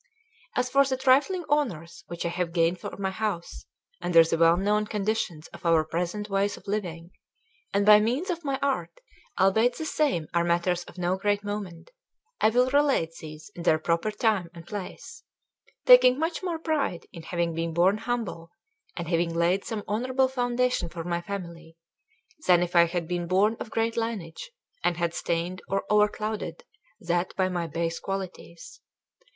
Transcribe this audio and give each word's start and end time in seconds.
As 0.55 0.67
for 0.67 0.83
the 0.83 0.97
trifling 0.97 1.43
honours 1.47 2.05
which 2.07 2.25
I 2.25 2.29
have 2.29 2.53
gained 2.53 2.79
for 2.79 2.97
my 2.97 3.11
house, 3.11 3.65
under 4.01 4.23
the 4.23 4.35
well 4.35 4.57
known 4.57 4.87
conditions 4.87 5.45
of 5.49 5.63
our 5.63 5.85
present 5.85 6.27
ways 6.27 6.57
of 6.57 6.67
living, 6.67 7.11
and 7.71 7.85
by 7.85 7.99
means 7.99 8.31
of 8.31 8.43
my 8.43 8.57
art, 8.63 8.99
albeit 9.39 9.77
the 9.77 9.85
same 9.85 10.25
are 10.33 10.43
matters 10.43 10.83
of 10.85 10.97
no 10.97 11.17
great 11.17 11.43
moment, 11.43 11.91
I 12.39 12.49
will 12.49 12.71
relate 12.71 13.11
these 13.19 13.51
in 13.53 13.61
their 13.61 13.77
proper 13.77 14.09
time 14.09 14.49
and 14.55 14.65
place, 14.65 15.21
taking 15.85 16.17
much 16.17 16.41
more 16.41 16.57
pride 16.57 17.05
in 17.13 17.21
having 17.21 17.53
been 17.53 17.71
born 17.71 17.99
humble 17.99 18.49
and 18.97 19.07
having 19.07 19.35
laid 19.35 19.65
some 19.65 19.83
honourable 19.87 20.29
foundation 20.29 20.89
for 20.89 21.03
my 21.03 21.21
family, 21.21 21.77
than 22.47 22.63
if 22.63 22.75
I 22.75 22.85
had 22.85 23.07
been 23.07 23.27
born 23.27 23.55
of 23.59 23.69
great 23.69 23.95
lineage 23.95 24.49
and 24.83 24.97
had 24.97 25.13
stained 25.13 25.61
or 25.67 25.85
overclouded 25.91 26.61
that 27.01 27.35
by 27.35 27.49
my 27.49 27.67
base 27.67 27.99
qualities. 27.99 28.81